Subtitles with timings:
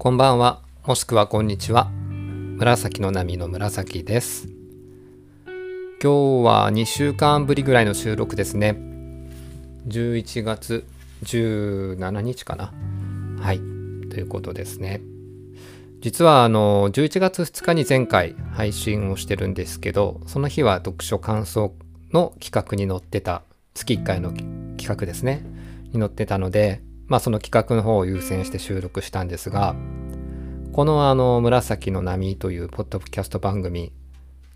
[0.00, 1.90] こんばんは、もしくはこんにちは。
[1.90, 4.46] 紫の波の紫です。
[6.00, 8.78] 今日は2週間ぶりぐらいの収録ですね。
[9.88, 10.86] 11月
[11.24, 12.72] 17日かな。
[13.40, 13.58] はい。
[13.58, 13.62] と
[14.18, 15.00] いうことですね。
[16.00, 21.74] 実はあの11月2日に前回配信をしてるんですけど、その日は読書感想
[22.12, 23.42] の企画に載ってた
[23.74, 25.44] 月1回の企画ですね。
[25.92, 29.74] に載ってたので、まあその企画の方を優先して収録したんですが、
[30.72, 33.92] このあの紫の波というポッドキャスト番組、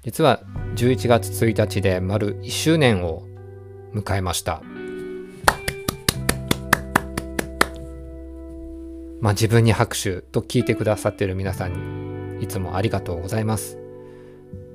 [0.04, 0.42] 実は
[0.76, 3.22] 11月1日で丸1周年を
[3.94, 4.62] 迎えました。
[9.20, 13.78] まあ自分に拍手と聞いてくださってる皆さんにいつもありがとうございます。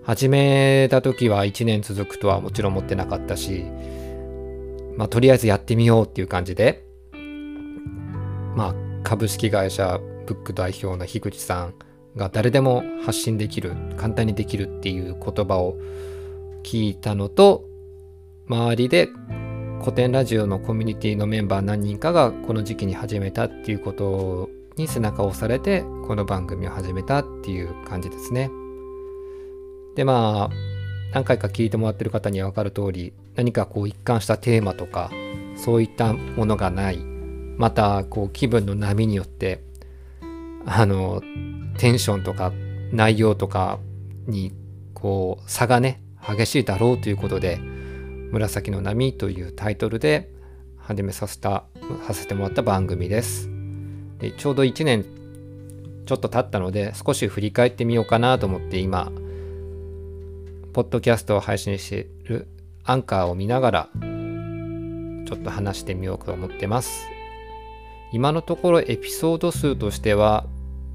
[0.03, 3.65] 始めた時は1年続くとはもちろん思ってなかったし、
[4.95, 6.86] まあとりあえずやってみようっていう感じで、
[9.07, 11.73] 株式会社ブック代表の樋口さん
[12.17, 15.77] が誰でも発信できる簡単にできるっていう言葉を
[16.61, 17.63] 聞いたのと
[18.49, 19.07] 周りで
[19.79, 28.51] 古典ラジオのコミュニティのメンバー何人かがこの時期に始めたっていうことに背中を押されてこの番組を始めたっていう感じですね。
[29.95, 30.55] でまあ
[31.13, 35.09] 何回か聞いてもらってる方には分かる通り何かこう一貫したテーマとか
[35.55, 37.16] そういったものがない
[37.57, 39.63] またこう気分の波によって
[40.65, 41.21] あの
[41.77, 42.51] テンションとか
[42.91, 43.79] 内容とか
[44.27, 44.53] に
[44.93, 47.59] こう差がね激しいだろうということで
[48.31, 50.29] 「紫の波」というタイトルで
[50.77, 51.65] 始めさせた
[52.05, 53.49] させてもらった番組です。
[54.19, 55.05] でちょうど1年
[56.05, 59.11] ちょっと経ったので少し振り返ってみようかなと思って今
[60.73, 62.47] ポッドキャストを配信している
[62.83, 63.89] アンカーを見ながら
[65.25, 67.16] ちょっと話してみようと思ってます。
[68.11, 70.45] 今のところエピソード数としては、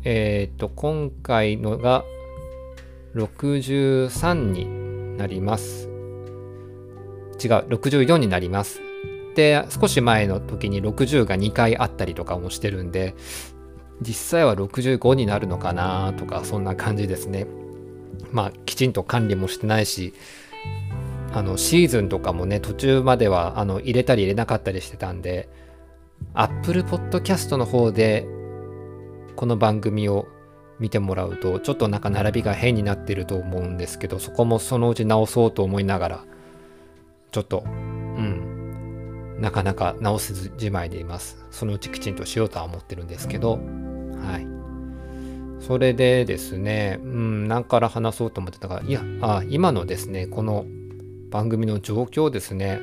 [0.04, 2.04] えっ、ー、と、今回のが
[3.14, 5.88] 63になります。
[7.42, 8.80] 違う、64になります。
[9.34, 13.14] で、少し前の時に60が2回あったりとかもしてるんで、
[14.00, 17.46] 実際は65になるのかなとか、そんな感じですね。
[18.30, 20.14] まあ、きちんと管理もしてないし、
[21.32, 25.48] あの、シーズンとかもね、途中まではあの入れたり入れなかったりしてたんで、
[26.34, 28.26] Apple Podcast の方で
[29.36, 30.26] この番組を
[30.78, 36.24] 見てもらうとちょっとなんか並びが変になってると思うんですけどそこもそのうち直そうと思いながら
[37.32, 41.44] ちょっとうんなかなか直せずじまいでいます。
[41.50, 43.58] そのうちきちんとしようとは思ってるんですけど
[44.24, 44.46] はい。
[45.60, 50.64] それでですねうん何から話そうと思ってたかいやあ今のですねこの
[51.30, 52.80] 番組の状況ですね。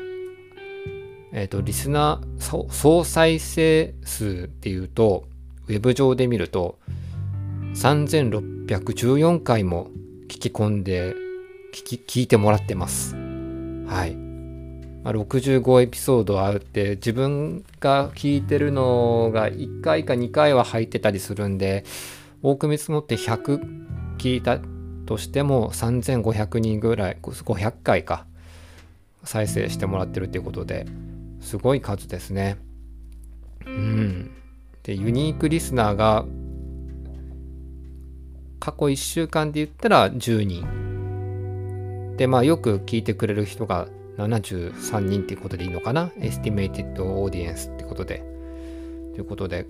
[1.31, 5.28] えっ、ー、と、リスナー、総再生数っていうと、
[5.67, 6.79] ウェブ上で見ると、
[7.75, 9.89] 3614回も
[10.28, 11.13] 聞き込んで、
[11.73, 13.16] 聞き、聞いてもらってます。
[13.16, 14.16] はい。
[15.03, 21.85] まあ、65エピソードあって、自分が聞いてるのが1回か2回は入ってたりするんで、
[22.41, 23.59] 多く見積もって100
[24.18, 24.59] 聞いた
[25.06, 28.25] としても3500人ぐらい、500回か、
[29.23, 30.88] 再生してもらってるっていうことで、
[31.49, 32.59] すごい数ですね。
[33.65, 34.29] うん。
[34.83, 36.25] で、ユニークリスナーが
[38.59, 42.15] 過去1週間で言ったら10人。
[42.17, 46.11] で、まあよく聞いてくれる人が73人っていうことでいいのかな？
[46.19, 48.23] estimated audience ってことで。
[49.13, 49.65] ということで、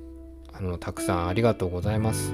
[0.52, 2.34] あの、たくさんありがとうございます。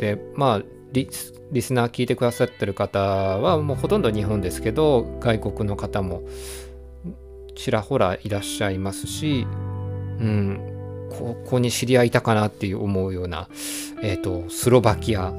[0.00, 0.62] で、まあ
[0.92, 1.10] リ、
[1.52, 6.22] リスナー聞いてくださってる方はもうほとんど日本ですけど、外国の方も
[7.54, 9.46] ちらほらいらっしゃいますし、
[10.20, 13.48] うん、ここに知り合いいたかなっていう思うような、
[14.02, 15.32] えっ、ー、と、スロバキア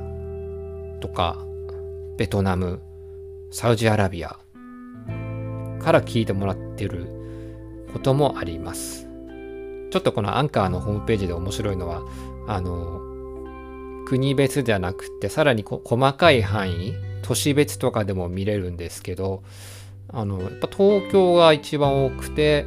[1.01, 1.37] とか、
[2.17, 2.81] ベトナム、
[3.51, 4.39] サウジアラビア
[5.79, 7.07] から聞いてもらってる
[7.93, 9.07] こともあります。
[9.91, 12.03] ちょっとこのアンカーのホームページで面白いのは、
[12.47, 13.01] あの、
[14.05, 19.43] 国別じゃなくて、さらに細かい範囲、都市別とかでも見れるんですけど、
[20.09, 22.65] あのやっぱ東京が一番多くて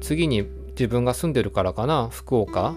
[0.00, 2.74] 次に自分が住んでるからかな福岡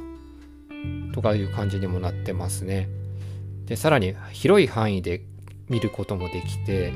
[1.14, 2.90] とかいう感じにもなってますね。
[3.66, 5.22] でさらに広い範囲で
[5.70, 6.94] 見ることもできて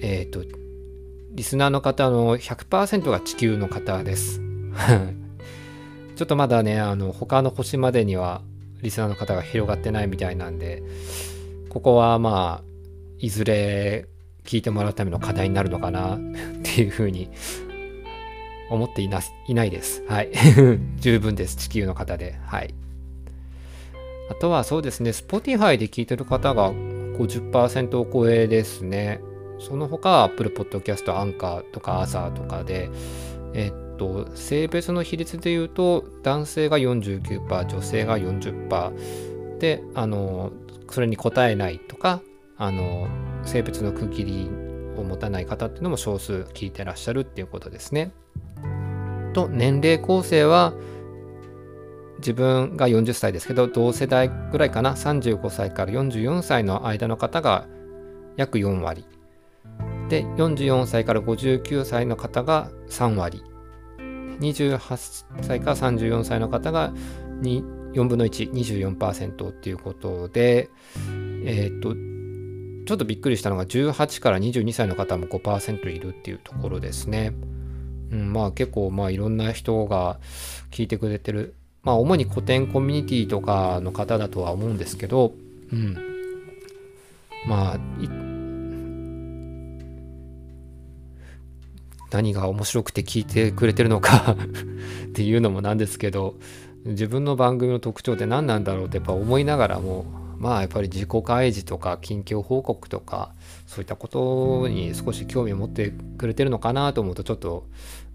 [0.00, 0.44] えっ、ー、と
[1.32, 4.40] リスナーの方の100%が地球の方です。
[6.16, 8.40] ちょっとまだねあの他の星までには
[8.82, 10.82] リスナーの方が広がってないみたいなんで
[11.68, 12.64] ここはまあ
[13.18, 14.06] いずれ
[14.46, 16.18] 聞いてもらうための課題になるのかな っ
[16.62, 17.28] ていうふうに
[18.70, 20.02] 思っていないないです。
[20.08, 20.30] はい。
[20.98, 21.56] 十分です。
[21.56, 22.38] 地球の方で。
[22.46, 22.74] はい。
[24.30, 29.20] あとはそうですね、Spotify で聞いてる方が50%を超えですね。
[29.58, 32.90] その他、Apple Podcast、Anchor とか a ーとかで、
[33.54, 40.52] えっと、性別の比率で言うと、男性が49%、女性が40%で、あの、
[40.90, 42.20] それに答えないとか、
[42.58, 43.08] あの、
[43.46, 44.50] 性別の区切り
[44.96, 48.12] を持たない方っていうのも少数聞いてらっしゃるっていうことですね。
[49.32, 50.74] と、年齢構成は、
[52.18, 57.66] 自分が40歳ですけど同世代ぐらいかな35歳から44歳の間の方が
[58.36, 59.04] 約4割
[60.08, 63.42] で44歳から59歳の方が3割
[64.40, 66.92] 28歳から34歳の方が
[67.42, 70.70] 4分の124%っていうことで
[71.44, 71.94] えっ、と
[72.86, 77.32] ちょっとびっくりしたのが18から22歳の方も5%いるっていうところですね。
[78.12, 80.18] うん、まあ結構まあいろんな人が
[80.70, 85.34] 聞いてくれてるまあ主に古典コミュニティとかの方だとは思うんですけど、
[85.72, 85.96] うん。
[87.46, 87.78] まあ、
[92.10, 94.34] 何が面白くて聞いてくれてるのか
[95.06, 96.34] っていうのもなんですけど、
[96.84, 100.06] 自分の番組の特徴って何なんだろうってやっぱ思いながらも、
[100.38, 103.32] まあやっぱり自己開示とか近況報告とか
[103.66, 107.66] そういったことに少し興味を持ってくれてるのかなと思うとちょっと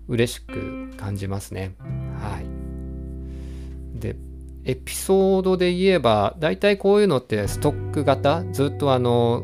[0.08, 1.76] 嬉しく感じますね。
[2.20, 4.00] はい。
[4.00, 4.16] で
[4.64, 8.44] エピソードで言えば大体こういうのってストック型？
[8.52, 9.44] ずっとあの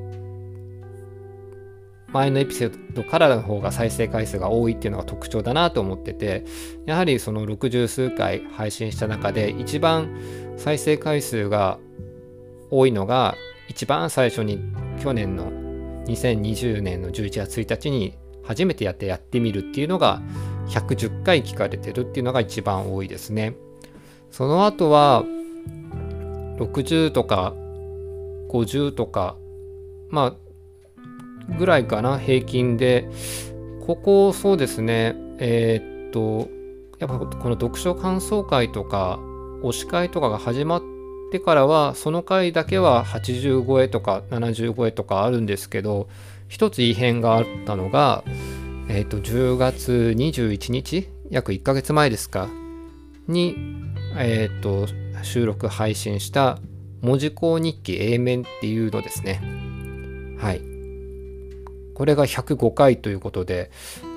[2.09, 6.45] 前のエピソードからの方が再生回数が多いっていうのが特徴だなと思ってて
[6.85, 10.17] やはりその60数回配信した中で一番
[10.55, 11.79] 再生回数が
[12.69, 13.35] 多いのが
[13.69, 14.59] 一番最初に
[15.01, 15.51] 去年の
[16.05, 20.21] 2020年の11月1日に初めてやってやってみるっていうのが
[20.69, 23.55] 110回聞かれてるっていうのが一番多いですね。
[24.31, 25.23] その後は
[26.57, 27.53] 60とか
[28.49, 29.35] 50とか
[30.09, 33.09] まあぐらいかな平均で
[33.85, 36.49] ここそうですねえー、っと
[36.99, 39.19] やっぱこの読書感想会とか
[39.63, 40.96] 推し会とかが始まって
[41.39, 46.07] からはその回だけは80超えとか70超えとかあるんですけど
[46.47, 48.23] 一つ異変があったのが
[48.89, 52.47] えー、と10月21日約1ヶ月前ですか
[53.27, 53.77] に
[54.19, 54.87] え、ー、と、
[55.23, 56.59] 収録配信した
[57.01, 59.41] 文字工日記 A 面っていうのですね。
[60.39, 60.61] はい。
[61.93, 63.71] これが105回ということで、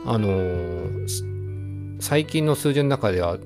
[0.06, 3.38] あのー、最近の数字の中では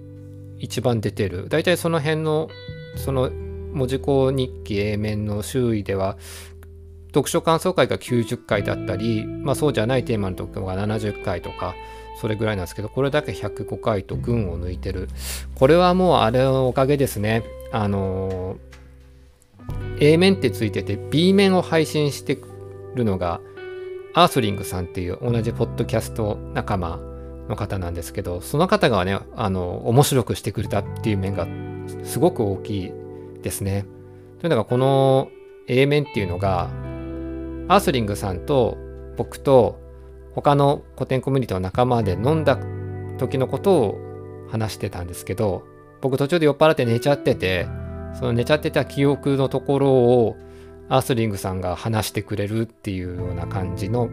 [0.59, 1.49] 一番出てる。
[1.49, 2.49] 大体その辺の、
[2.97, 3.31] その
[3.75, 6.17] 文字工日記 A 面の周囲では、
[7.09, 11.75] 読書感想会が90回だったり、まあそうじゃないテーマの時が70回とか、
[12.21, 15.09] それぐらいなんですけど、これだけ105回と群を抜いてる。
[15.55, 17.45] これはもうあれのおかげですね。
[17.73, 22.39] あのー、A 面ってついてて B 面を配信して
[22.95, 23.41] るのが
[24.15, 27.01] アースリングさんっていう同じポッドキャスト仲間
[27.49, 31.47] の方なんですけど、その方がね、あの、面白くしてくれたっていう面が
[32.05, 32.93] すごく大きい
[33.45, 33.87] ですね。
[34.41, 35.29] というのが、この
[35.69, 36.71] A 面っていうのが、
[37.69, 38.77] アースリングさんと
[39.17, 39.81] 僕と
[40.35, 42.59] 他の古典コミュニティの仲間で飲んだ
[43.19, 43.99] 時のことを
[44.51, 45.65] 話してたんですけど
[46.03, 47.67] 僕途中で酔っ払って寝ちゃってて
[48.15, 50.37] その寝ちゃってた記憶のところを
[50.89, 54.11] アースリングさんが話してくれるっていうような感じの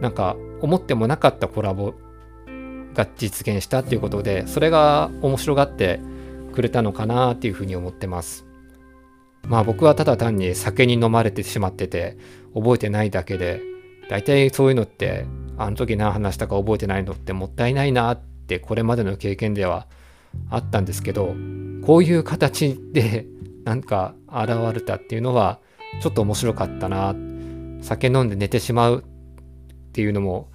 [0.00, 1.94] なんか思ってもなかったコラボ
[2.94, 6.00] が実現したっていうことでそれが面白がって
[6.52, 8.43] くれたのかなっていうふうに思ってます
[9.46, 12.16] まあ僕はただ単に酒に飲まれてしまってて
[12.54, 13.60] 覚えてないだけで
[14.08, 19.86] 大体そういうのってあの時何話したか覚えてないのってもったいないなってこれまでの経験では
[20.50, 21.34] あったんですけど
[21.84, 23.26] こういう形で
[23.64, 25.60] なんか現れたっていうのは
[26.00, 27.14] ちょっと面白かったな。
[27.84, 30.50] 酒飲んで寝てしまうっていうのも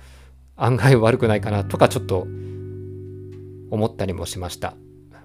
[0.56, 2.28] 案外悪くないかなとかちょっと
[3.70, 4.76] 思ったりもしました。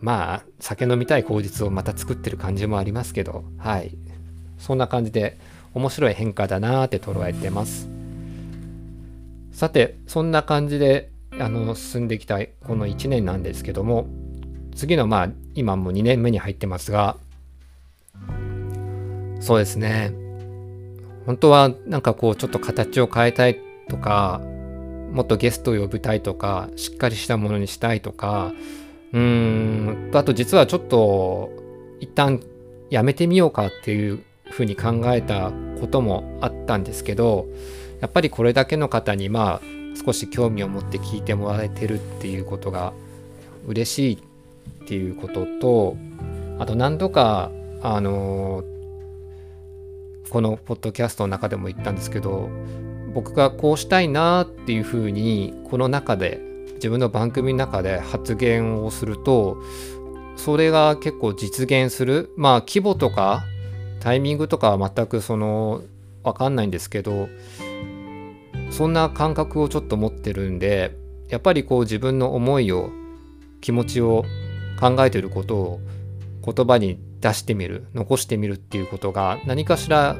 [0.00, 3.96] まあ酒飲みたい口実をまた作ってる感じもありますけどはい。
[4.58, 5.38] そんな感じで
[5.74, 7.88] 面白い変化だなって捉えてます。
[9.52, 14.06] さてそんな感じであの進んできたこの1年なんですけども
[14.74, 17.16] 次のまあ今も2年目に入ってますが
[19.40, 20.12] そうですね。
[21.26, 23.58] 本当はなんかこうちょっと形を変えたい
[23.88, 24.40] とか
[25.12, 28.52] もっとゲストを呼びたいとかしっかりしたものにしたいとか
[29.14, 30.10] うーん。
[30.12, 31.50] あと実はちょっと
[32.00, 32.40] 一旦
[32.90, 37.48] やめてみようかっていうふうに考えたこともあったんですけど
[38.00, 39.60] やっぱりこれだけの方にまあ
[40.04, 42.92] 少し興味を持って聞いてもらえてるっていうことが
[43.66, 45.96] 嬉しいっていうことと
[46.58, 47.50] あと何度か
[47.82, 48.64] あの
[50.30, 52.48] このポッドキャストの中でも言ったんですけど
[53.14, 56.40] 僕がこうしたいなっていうふうにこの中で
[56.74, 59.58] 自分の番組の中で発言をすると
[60.36, 63.44] それが結構実現するまあ規模とか
[64.00, 65.82] タイミングとかは全くその
[66.22, 67.28] 分かんないんですけど
[68.70, 70.96] そんな感覚をちょっと持ってるんで
[71.28, 72.90] やっぱりこう自分の思いを
[73.60, 74.24] 気持ちを
[74.80, 75.80] 考えてることを
[76.44, 80.16] 言葉に出してみる残してみるっていうことが何かしら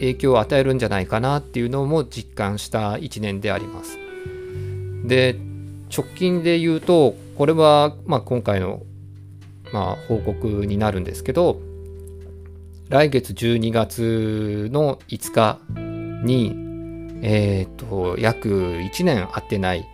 [0.00, 3.98] 影響を与えるんじゃないかなっていうのも実感した1年であります。
[5.04, 5.36] で
[5.94, 8.82] 直近で言うとこれはまあ今回の
[9.72, 11.60] まあ報告になるんですけど
[12.88, 15.60] 来月12月の5日
[16.24, 16.70] に
[17.22, 19.86] えっ、と約1年会ってない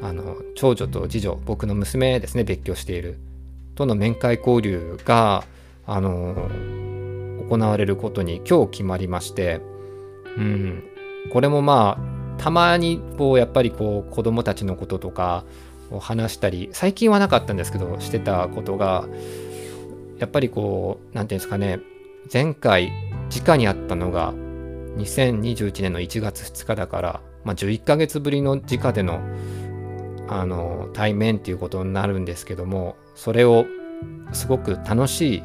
[0.00, 3.18] あの長女と次女僕の娘ですね別居している
[3.74, 5.44] との面会交流が
[5.86, 6.34] あの
[7.48, 9.60] 行われることに今日決まりまして、
[10.36, 10.84] うん、
[11.32, 15.44] これもまあたまにこうやっぱりこう子供たちのこととか
[15.90, 19.06] を話したり最近はなかったんですけどしてたことが
[20.18, 21.80] やっぱりこう何て言うんですかね
[22.32, 22.92] 前回
[23.34, 24.32] 直にあったのが
[24.96, 29.20] 2021年の1月2日だから、まあ、11ヶ月ぶりの直での
[30.28, 33.66] あの対面っていうことになるんですけどもそれを
[34.32, 35.42] すごく楽し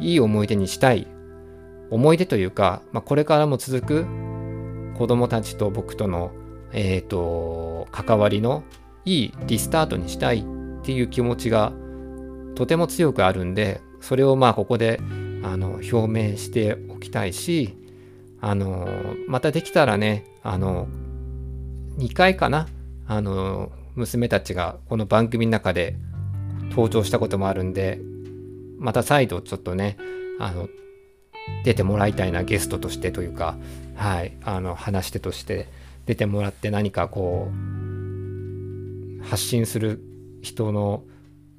[0.00, 1.06] いいい思い出にしたい
[1.90, 4.06] 思い出というか、まあ、これからも続く
[4.98, 6.32] 子供たちと僕との、
[6.72, 8.64] えーと、関わりの
[9.04, 10.44] いいリスタートにしたいっ
[10.82, 11.72] ていう気持ちが
[12.56, 15.00] とても強くあるんでそれをまあここで
[15.44, 17.76] あの表明しておきたいし
[18.40, 18.88] あの
[19.28, 20.88] またできたらねあの
[21.98, 22.66] 2回かな
[23.06, 25.94] あの娘たちがこの番組の中で
[26.70, 28.00] 登場したこともあるんで
[28.78, 29.96] また再度ちょっとね
[30.40, 30.68] あの
[31.64, 33.56] 出てもらいたいなゲストとしてというか
[33.96, 35.68] はいあの話し手として
[36.06, 40.00] 出てもらって何かこう発信する
[40.42, 41.02] 人の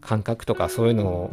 [0.02, 1.32] 感覚とかそういうのを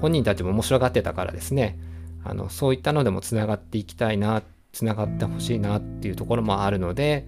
[0.00, 1.78] 本人たちも面白がってたからですね
[2.24, 7.26] あのそういったのでもつながっていきたいなつながってほしいなっていうところもあるので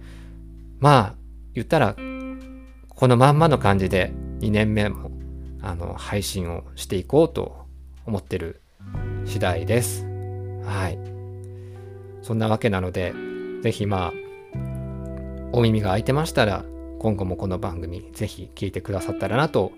[0.79, 1.15] まあ
[1.53, 5.11] 言ったらこのまんまの感じで2年目も
[5.61, 7.65] あの配信をしていこうと
[8.05, 8.61] 思ってる
[9.25, 10.08] 次第です。
[10.69, 10.99] はい。
[12.21, 13.13] そんなわけなので、
[13.61, 14.13] ぜひまあ、
[15.51, 16.63] お耳が開いてましたら、
[16.99, 19.71] 今後もこの番組、ぜひ聞いてくださったらなと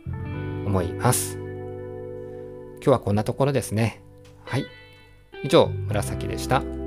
[0.66, 1.38] 思います。
[1.38, 4.02] 今日はこんなところですね。
[4.44, 4.66] はい。
[5.44, 6.81] 以上、紫でした。